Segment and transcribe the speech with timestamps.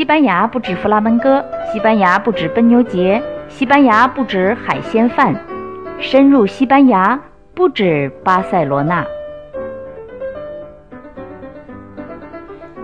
[0.00, 5.38] 西班牙不止弗拉门戈，西班牙不止奔牛节，西班牙不止海鲜饭，
[6.00, 7.22] 深入西班牙
[7.52, 9.06] 不止巴塞罗那。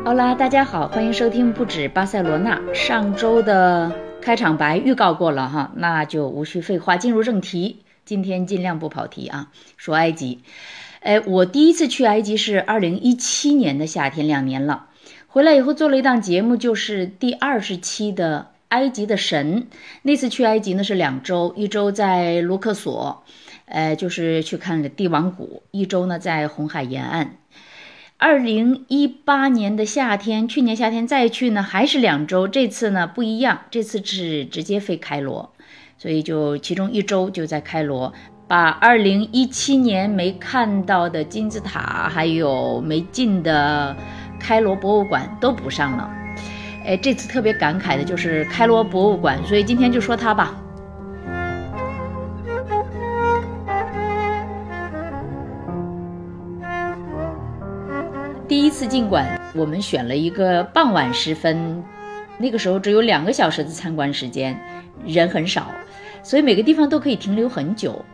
[0.04, 2.60] 好啦，大家好，欢迎收听不止巴塞罗那。
[2.74, 3.90] 上周的
[4.20, 7.86] 开场白预告过了哈，那就无需废话，进入正题。
[8.04, 9.48] 今天尽量不跑题啊，
[9.78, 10.42] 说埃及。
[11.00, 14.88] 哎，我第一次去埃及是二零一七年的夏天，两年了。
[15.36, 19.66] 回来以后做了一档节目，就是第二十期的埃及的神。
[20.00, 23.22] 那次去埃及呢是两周，一周在卢克索，
[23.66, 27.36] 呃，就是去看了帝王谷；一周呢在红海沿岸。
[28.16, 35.52] 二零一八年的夏天，去年夏天再去呢还是两周，这次呢不一样，这次是直接飞开罗，
[35.98, 38.14] 所以就其中一周就在开罗，
[38.48, 43.94] 把二零一七年没看到的金字塔还有没进的。
[44.46, 46.08] 开罗博物馆都补上了，
[46.84, 50.54] 哎，这次特别感慨的就是开罗博物馆，所以今天就说它吧。
[58.46, 61.82] 第一次进馆，我们选了一个傍晚时分，
[62.38, 64.56] 那个时候只有两个小时的参观时间，
[65.04, 65.72] 人很少，
[66.22, 68.04] 所以每个地方都可以停留很久。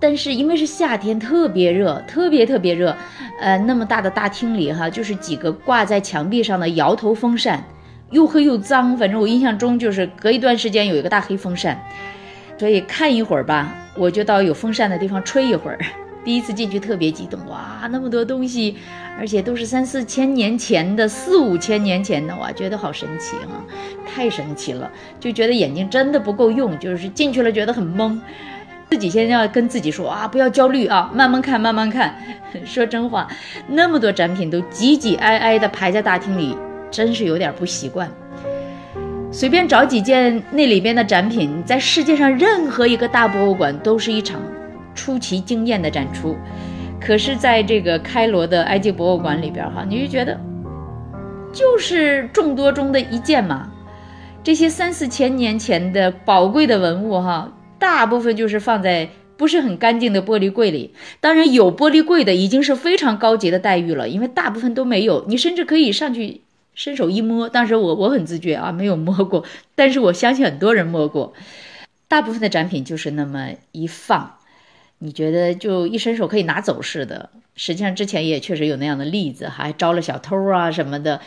[0.00, 2.96] 但是因为是夏天，特别热，特别特别热，
[3.38, 7.62] 呃，那么大的大厅里哈，就是几个挂在墙壁上的摇头风扇，
[8.10, 8.96] 又黑又脏。
[8.96, 11.78] 反正我印象中就是隔一段时间有一个大黑风扇，
[12.58, 15.78] 所以看一会儿吧，我就到有风扇的地方吹一会儿。
[16.22, 18.76] 第一次进去特别激动，哇，那么多东西，
[19.18, 23.64] 而且都是三四千年前的，四五千年前的，哇，觉得好神奇啊，
[24.06, 28.18] 太神奇了，就觉得眼睛真的不够用，就是进去了觉得很懵。
[28.90, 32.12] 自己先要跟自己说啊，不要焦虑啊，慢慢看，慢慢看。
[32.66, 33.28] 说真话，
[33.68, 36.56] 那么多展品都挤挤挨挨的排在大厅里，
[36.90, 38.10] 真是有点不习惯。
[39.30, 44.40] 随便找几件那里边的展品，在世界上任何一个大博物馆都是一场
[44.92, 46.36] 出奇惊艳的展出。
[47.00, 50.36] 可是，在这个开罗的埃及博物馆里边，哈，你就觉得
[51.52, 53.70] 就是众多中的一件嘛。
[54.42, 57.48] 这些三四千年前的宝贵的文物，哈。
[57.80, 66.42] 大部分就是放在不是很干净的玻璃柜里，当然有玻璃柜的已经是非常高级的待遇了，因为大部分都没有，你甚至可以上去
[66.74, 67.48] 伸手一摸。
[67.48, 71.32] 当时我我很自觉啊，没有摸过，但是我相信很多人摸过。
[72.06, 74.38] 大部分的展品就是那么一放，
[74.98, 77.30] 你觉得就一伸手可以拿走似的。
[77.56, 81.20] 实际上之前也确实有那样的例子，还招了小偷啊什么的，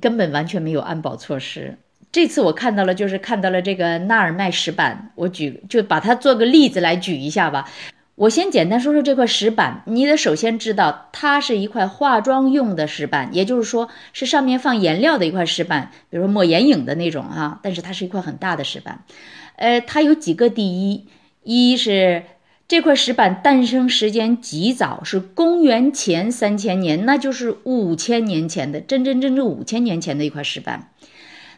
[0.00, 1.78] 根本完全没有安保措施。
[2.12, 7.68] 这次我看到了，就是看到了这个纳尔迈石板，我举就把它做个例子来举一下吧。
[8.16, 17.60] 我先简单说说这块石板，你得首先知道它是一块化妆用的石板，也就是说是上面放颜料的一块石板，比如说抹眼影的那种哈。
[17.62, 19.04] 但是它是一块很大的石板，
[19.56, 21.06] 呃，它有几个第一，
[21.44, 22.24] 一是
[22.68, 30.89] 这块石板诞生时间极早，是公元前三千年，那就是五千年前的真真正正五千年前的一块石板。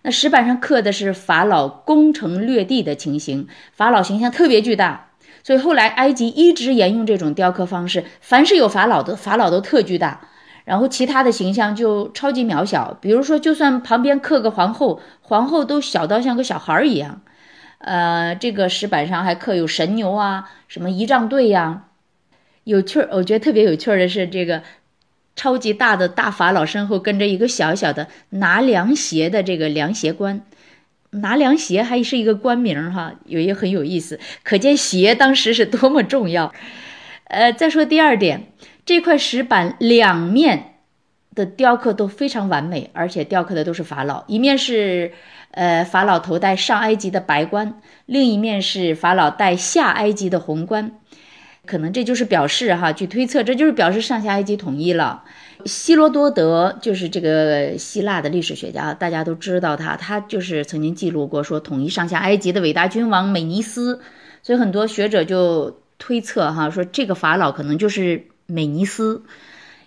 [0.02, 5.10] 那石板上刻的是法老攻城略地的情形，法老形象特别巨大，
[5.44, 10.20] 所以后来埃及一直沿用这种雕刻方式，凡是有法老的法老都特巨大，
[10.64, 12.98] 然后其他的形象就超级渺小。
[13.00, 17.20] 比如说，就算旁边刻个皇后，皇后都小到像个小孩一样。
[17.78, 21.84] 呃，这个石板上还刻有神牛啊，什么仪仗队呀。
[22.64, 24.62] 有趣儿，我觉得特别有趣儿的是这个。
[25.34, 30.44] 超级大的大法老身后跟着一个小小的拿凉鞋的这个凉鞋官，
[31.10, 36.52] 拿凉鞋还是一个官名哈，有一个很有意思，可见鞋当时是多么重要。
[37.24, 38.48] 呃，再说第二点，
[38.84, 40.74] 这块石板两面
[41.34, 45.12] 的雕刻都非常完美，而且雕刻的都是法老，一面是
[45.52, 50.98] 呃法老头戴上埃及的白冠，另一面是法老戴下埃及的红冠。
[51.66, 55.22] 可能这就是表示哈，据推测，这就是表示上下埃及统一了。
[55.64, 64.00] 希罗多德就是这个希腊的历史学家，大家都知道他，他就是曾经记录过说统一上下埃及的伟大君王美尼斯，
[64.42, 69.22] 所以很多学者就推测哈，说这个法老可能就是美尼斯，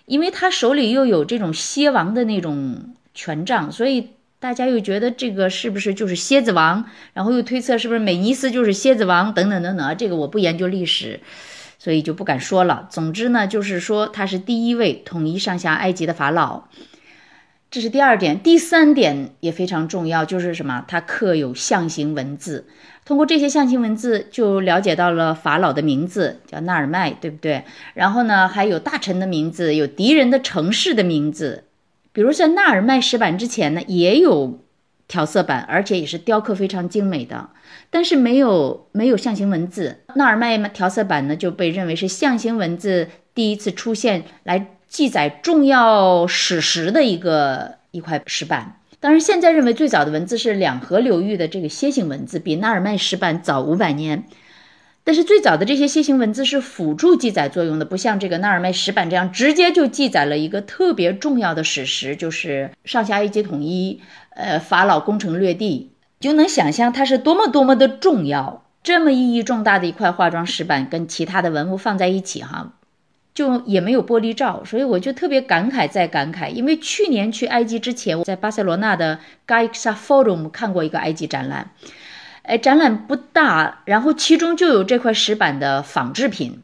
[0.06, 6.86] 因为他手里又有这种蝎王的那种权杖，所以大家又觉得这个是不是就是蝎子王？
[7.12, 9.34] 然后又推测是不是美尼斯就是蝎子王？
[9.34, 11.20] 等等等等，这个我不研究历史。
[11.78, 12.86] 所以就不敢说了。
[12.90, 16.64] 总之呢，就是说他是第一位统一上下埃及的法老，
[17.70, 18.40] 这是第二点。
[18.40, 20.84] 第三点也非常重要，就是什么？
[20.88, 22.66] 他刻有象形文字，
[23.04, 27.64] 通过这些象形文字就了解到了法老的名字，叫纳尔迈，对不对？
[27.94, 31.64] 然后呢，还有大臣的名字，有敌人的城市的名字。
[32.12, 34.60] 比如在纳尔迈石板之前呢，也有
[35.08, 37.50] 调色板，而且也是雕刻非常精美的，
[37.90, 40.00] 但是没有没有象形文字。
[40.14, 48.80] 纳尔迈调色板呢就被认为是象形文字第一次出现来记载重要史实的一个一块石板。
[48.98, 54.24] 当然，现在认为最早的文字是两河流域的这个楔形文字，比纳尔迈石板早五百年。
[55.04, 64.00] 但是最早的这些楔形文字是辅助记载作用的，不像这个纳尔迈石板这样直接就记载了一个特别重要的史实，就是上下埃及统一，
[64.36, 68.62] 呃，法老攻城略地，就能想象它是多么多么的重要。
[68.82, 72.74] 这么意义重大的一块化妆石板，跟其他的文物放在一起，哈，
[73.34, 76.50] 就也没有玻璃罩，所以我就特别感慨再感慨。
[76.50, 81.70] 因为去年去埃及之前，我在巴塞罗那的 Gaia Forum 看过一个埃及展览。
[82.42, 86.62] 哎，展览不大，然后其中就有这块石板的仿制品。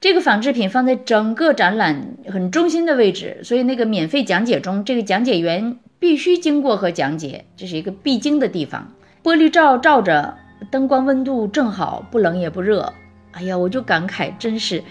[0.00, 8.92] 这个仿制品放在整个展览很中心的位置，所以那个免费讲解中，这个讲解员必须经过和讲解，这是一个必经的地方。
[9.22, 10.36] 玻璃罩罩着，
[10.70, 12.92] 灯光温度正好，不冷也不热。
[13.32, 14.82] 哎呀，我就感慨，真是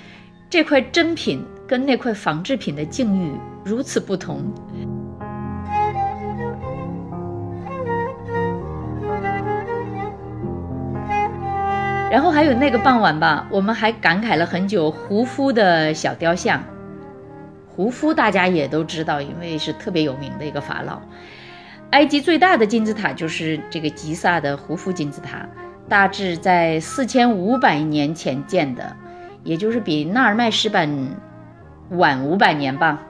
[0.50, 3.32] 这块真品跟那块仿制品的境遇
[3.64, 4.44] 如此不同。
[12.10, 16.62] 然后还有那个傍晚吧，我们还感慨了很久胡夫的小雕像。
[17.78, 21.00] 胡夫大家也都知道，因为是特别有名的一个法老。
[21.92, 25.48] 埃及最大的金字塔就是这个吉萨的胡夫金字塔，
[25.88, 28.96] 大致在四千五百年前建的，
[29.44, 30.90] 也就是比纳尔迈石板
[31.92, 33.04] 晚五百年吧。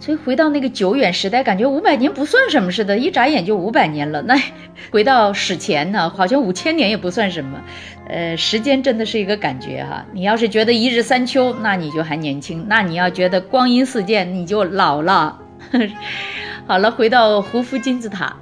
[0.00, 4.20] 所以回到那个久远时代，感觉五百年不算什么似的，一眨眼就五百年了。
[4.22, 4.34] 那
[4.90, 7.62] 回到史前呢，好像五千年也不算什么。
[8.08, 10.06] 呃，时间真的是一个感觉哈。
[10.12, 15.40] 你要是觉得一日三秋，那你就还年轻；那你要觉得光阴似箭，你就老了。
[16.66, 18.36] 好了，回到胡夫金字塔，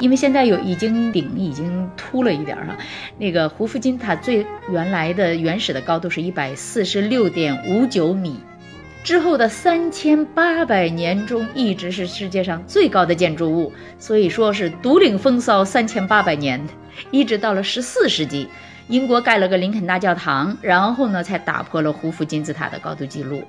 [0.00, 2.76] 因为现在有已经顶已经秃了一点哈。
[3.16, 8.40] 那个胡夫金字塔最原来的原始的高度是一百四十六点五九米。
[9.02, 16.62] 之后的三千八百年中，一直是世界上最高的建筑物，所以说是独领风骚三千八百年，
[17.10, 18.46] 一直到了十四世纪，
[18.90, 23.44] 英国盖了个林肯大教堂，然后呢才打破了胡夫金字塔的高度记录。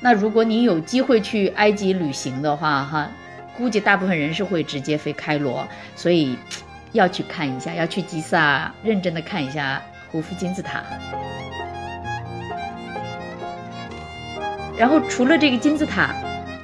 [0.00, 3.10] 那如果你有机会去埃及旅行的话，哈，
[3.58, 6.34] 估计大部分人是会直接飞开罗，所以
[6.92, 10.82] 要去看一下，要去吉萨认真的看一下胡夫金字塔。
[14.78, 16.14] 然后除了这个金字塔，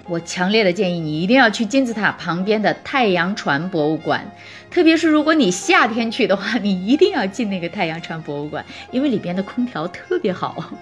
[0.06, 4.30] 我强烈的建议你一定要去金字塔旁边的太阳船博物馆，
[4.70, 10.72] 特别是如果你夏天去的话，你一定要进那个太阳船博物馆，因为里边的空调特别好，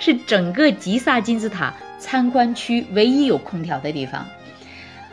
[0.00, 4.26] 是整个吉萨金字塔参观区唯一有空调的地方。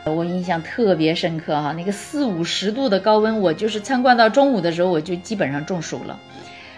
[0.06, 6.18] 我印象特别深刻哈，那个四五十度的高温，我就是参观到中午的时候，我就基本上中暑了。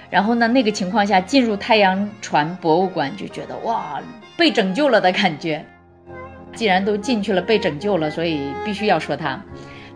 [0.09, 4.01] 然后呢，那个情况下进入太阳船博物馆，就觉得哇。
[4.35, 5.63] 被拯救了的感觉。
[6.53, 9.43] 既然都进去了，被拯救了，所以必须要说它。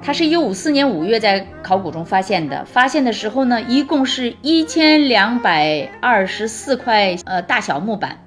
[0.02, 2.64] 它是一九五四年五月在考古中发现的。
[2.66, 8.20] 发现的时候呢，一共是一千两百二十四块呃大小木板。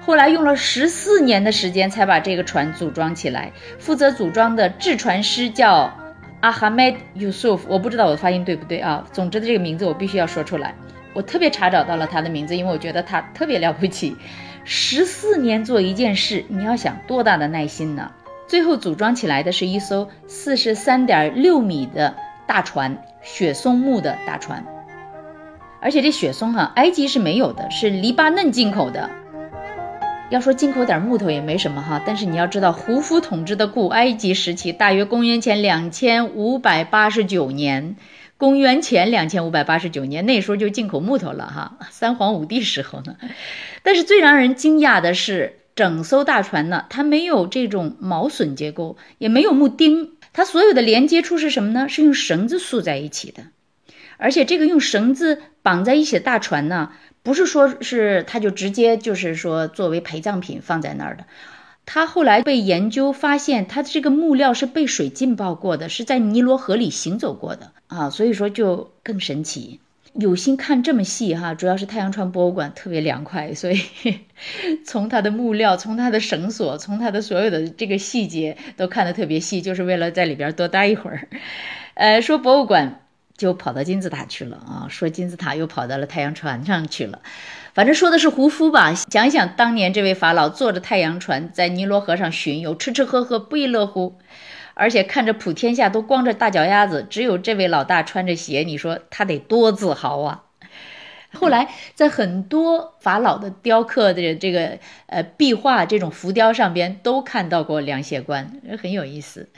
[0.00, 3.52] 后来用了十四年的时间才把这个船组装起来。
[3.78, 5.92] 负责组装的制船师叫
[6.40, 9.04] 阿哈迈德·尤苏夫，我不知道我的发音对不对啊。
[9.12, 10.74] 总之的这个名字我必须要说出来。
[11.12, 14.16] 我特别查找到了他的名字，因为我觉得他特别了不起。
[14.70, 18.12] 十四年做一件事，你要想多大的耐心呢？
[18.46, 22.14] 最后组装起来的是一艘四十三点六米的
[22.46, 24.62] 大船，雪松木的大船。
[25.80, 29.08] 而且这雪松哈，埃及是没有的，是黎巴嫩进口的。
[30.28, 37.96] 要说进口点木头也没什么哈，但是你要知道，胡夫统治的古埃及时期，大约公元前两千五百八十九年。
[38.38, 43.16] 公元前两千五百八十九年，那时候就进口木头了哈，三皇五帝时候呢。
[43.82, 51.88] 但是最让人惊讶的是，整艘大船呢，它没有这种锚榫结构，也没有木钉，它所有的连接处是什么呢？
[51.88, 53.42] 是用绳子束在一起的。
[54.18, 56.92] 而且这个用绳子绑在一起的大船呢，
[57.24, 61.24] 不是说是它就直接就是说作为陪葬品放在那儿的。
[61.90, 69.80] 他后来被研究发现，它的这个木料是被水浸泡过的，是在尼罗河里行走过的啊，所以说就更神奇。
[70.12, 73.80] 有心看这么细哈，主要是太阳船博物馆特别凉快，所以
[74.84, 81.26] 从它的木料，从它的绳索，从它的所有的这个细节都看得特别细，就是为了在里边多待一会儿。
[81.94, 83.00] 呃，说博物馆，
[83.38, 87.20] 就跑到金字塔去了啊，说金字塔又跑到了太阳船上去了，
[87.72, 88.92] 反正说的是胡夫吧。
[88.94, 94.18] 想想，当年这位法老坐着太阳船在尼罗河上巡游，吃吃喝喝不亦乐乎，
[94.74, 100.42] 而且看着普天下都光着大脚丫子，只有这位老大穿着鞋，你说他得多自豪啊！
[101.34, 109.48] 后来在很多法老的雕刻的这个呃壁画这种浮雕上边都看到过凉鞋官，很有意思。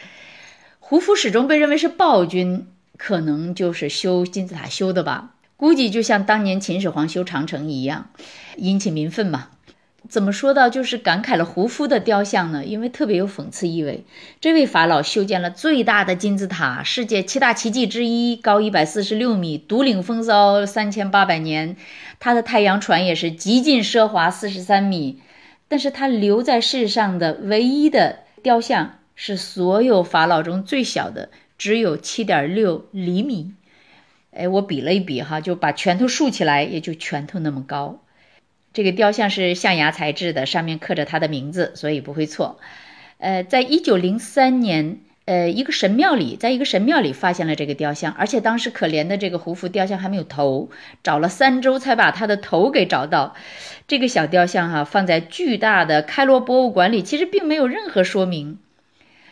[0.81, 2.67] 胡夫始终被认为是暴君，
[3.03, 5.31] 可能就是修金字塔修的吧？
[5.57, 8.11] 估计就像当年秦始皇修长城一样，
[8.59, 9.49] 引起民愤嘛。
[10.07, 12.63] 怎么说到就是感慨了胡夫的雕像呢？
[12.63, 14.05] 因为特别有讽刺意味。
[14.39, 21.77] 这位法老修建了最大的金字塔，世界七大奇迹之一，高一百四十六米，独领风骚三千八百年。
[22.19, 25.23] 他的太阳船也是极尽奢华，四十三米。
[25.69, 28.97] 但是他留在世上的唯一的雕像。
[29.23, 31.29] 是所有法老中最小的，
[31.61, 33.53] 只有七点六厘米。
[34.31, 38.01] 哎，我比了一比哈，就把拳头竖起来，也就拳头那么高。
[38.73, 42.59] 这个雕像是象牙材质的，上面刻着他的名字，所以不会错。
[43.19, 50.71] 呃，在一九零三年，呃，一个神庙里，在一个神庙里发现了这个雕像，而且当时可怜的这个胡夫雕像还没有头，
[51.03, 53.35] 找了三周才把他的头给找到。
[53.87, 58.59] 这个小雕像哈，放在巨大的开罗博物馆里，其实并没有任何说明。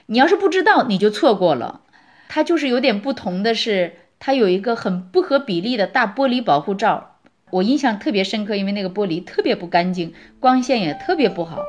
[0.04, 1.80] 你要是不知道，你就错过了。
[2.28, 7.16] 它就是有点不同的是，它有一个很不合比例的大玻璃保护罩，
[7.50, 11.62] 我印象特别深刻，因为那个玻璃特别不干净，光线也特别不好。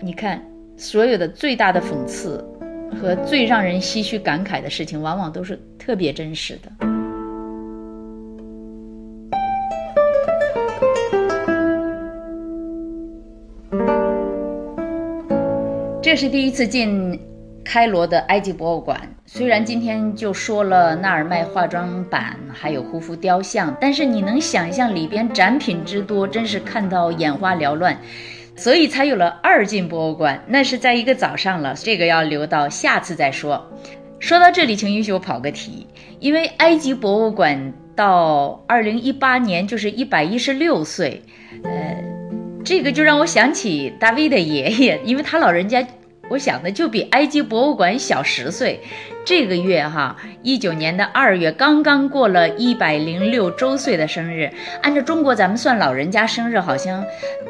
[0.00, 0.44] 你看，
[0.76, 2.44] 所有的最大的讽刺
[3.00, 6.72] 和最让人唏嘘感慨的事情，往往都是特别真实的。
[16.02, 17.20] 这是第一次进
[17.70, 18.98] 开罗的埃及博物馆。
[19.26, 27.98] 虽然今天就说了纳尔迈化妆板，还有胡夫雕像，但是你能想象里边展品之多，真是看到眼花缭乱，
[28.56, 30.42] 所以才有了二进博物馆。
[30.46, 33.70] 那是在一个早上了，这个要留到下次再说。
[34.18, 35.86] 说到这里，请允许我跑个题，
[36.20, 41.22] 因为埃及博物馆到二零一八年就是一百一十六岁，
[41.64, 42.02] 呃，
[42.64, 45.86] 这个就让我想起大卫的爷爷，因为他老人家。
[46.28, 48.80] 我想的就比埃及博物馆小十岁，
[49.24, 54.50] 这个月哈，一九年的二月刚刚过了一百零六周岁的生日。
[54.82, 57.04] 按照中国咱们算老人家生日，好像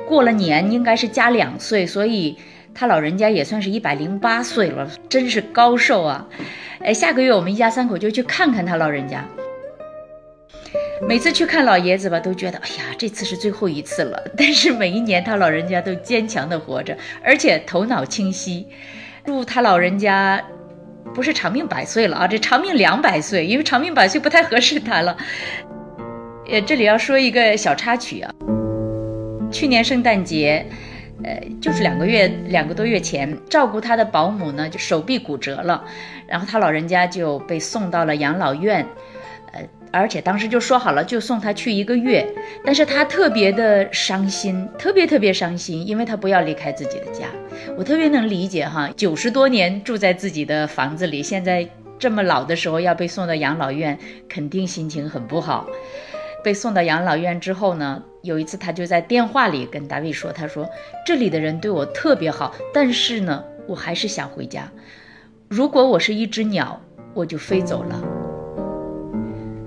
[0.07, 2.37] 过了年应该是加两岁，所以
[2.75, 6.27] 他老人家也算是一百零八岁了，真是高寿啊！
[6.81, 9.25] 哎，下个月我们一家三口就去看看他老人家。
[11.07, 14.23] 每次去看老爷子吧，都觉得哎呀，这次是最后一次了。
[14.37, 18.67] 但是每一年他老人家都坚强的活着，而且头脑清晰。
[19.25, 20.43] 祝他老人家
[21.15, 25.17] 不是长命百岁了啊，这长命两百岁，因为长命百岁不太合适他了。
[26.51, 28.35] 呃，这里要说一个小插曲啊，
[29.53, 30.67] 去年圣诞节，
[31.23, 35.85] 呃，就是两个月两个多月前，照顾他的保姆呢就手臂骨折了，
[36.27, 38.85] 然后他老人家就被送到了养老院。
[39.53, 42.27] 呃而且当时就说好了，就送他去一个月，
[42.65, 47.27] 但是他特别的伤心，特别特别伤心，因为他不要离开自己的家。
[47.77, 51.69] 我特别能理解哈，九十多年住在自己的房子里，现在
[51.99, 55.67] 这么老的时候要被送到养老院，肯定心情很不好。
[56.45, 60.69] 被送到养老院之后呢，有一次他就在电话里跟大卫说：“他说
[61.05, 64.71] 这里的人对我特别好，但是呢，我还是想回家。
[65.49, 66.81] 如果我是一只鸟，
[67.13, 68.01] 我就飞走了。”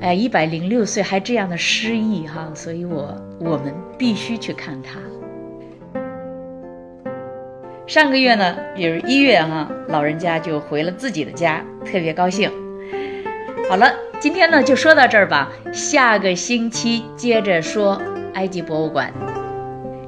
[0.01, 4.99] 哎，一百零六岁还这样的诗意哈，所以我我们必须去看他。
[7.85, 12.49] 上个月呢，比如一月哈，老人家就回了自己的家，特别高兴。
[13.69, 18.01] 好了，今天呢就说到这儿吧，下个星期接着说
[18.33, 19.13] 埃及博物馆。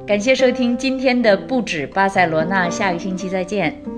[0.04, 3.93] 感谢收听今天的不止巴塞罗那，下个星期再见。